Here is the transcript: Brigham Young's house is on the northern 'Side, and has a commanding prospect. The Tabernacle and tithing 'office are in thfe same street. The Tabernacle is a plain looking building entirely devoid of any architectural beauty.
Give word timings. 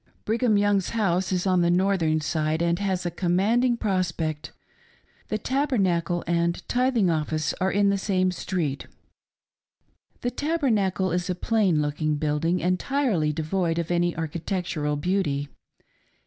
Brigham 0.25 0.57
Young's 0.57 0.89
house 0.97 1.31
is 1.31 1.45
on 1.45 1.61
the 1.61 1.69
northern 1.69 2.21
'Side, 2.21 2.63
and 2.63 2.79
has 2.79 3.05
a 3.05 3.11
commanding 3.11 3.77
prospect. 3.77 4.51
The 5.27 5.37
Tabernacle 5.37 6.23
and 6.25 6.67
tithing 6.67 7.11
'office 7.11 7.53
are 7.61 7.71
in 7.71 7.91
thfe 7.91 7.99
same 7.99 8.31
street. 8.31 8.87
The 10.21 10.31
Tabernacle 10.31 11.11
is 11.11 11.29
a 11.29 11.35
plain 11.35 11.83
looking 11.83 12.15
building 12.15 12.61
entirely 12.61 13.31
devoid 13.31 13.77
of 13.77 13.91
any 13.91 14.17
architectural 14.17 14.95
beauty. 14.95 15.49